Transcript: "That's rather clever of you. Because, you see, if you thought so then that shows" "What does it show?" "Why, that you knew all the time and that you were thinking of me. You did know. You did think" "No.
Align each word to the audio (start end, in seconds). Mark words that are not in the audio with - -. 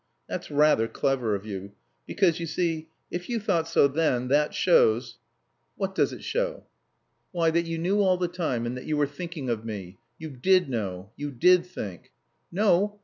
"That's 0.27 0.49
rather 0.49 0.87
clever 0.87 1.35
of 1.35 1.45
you. 1.45 1.73
Because, 2.07 2.39
you 2.39 2.47
see, 2.47 2.89
if 3.11 3.29
you 3.29 3.39
thought 3.39 3.67
so 3.67 3.87
then 3.87 4.29
that 4.29 4.51
shows" 4.51 5.19
"What 5.77 5.93
does 5.93 6.11
it 6.11 6.23
show?" 6.23 6.63
"Why, 7.31 7.51
that 7.51 7.67
you 7.67 7.77
knew 7.77 8.01
all 8.01 8.17
the 8.17 8.27
time 8.27 8.65
and 8.65 8.75
that 8.77 8.85
you 8.87 8.97
were 8.97 9.05
thinking 9.05 9.47
of 9.47 9.63
me. 9.63 9.99
You 10.17 10.31
did 10.31 10.69
know. 10.69 11.11
You 11.17 11.29
did 11.29 11.67
think" 11.67 12.11
"No. 12.51 12.99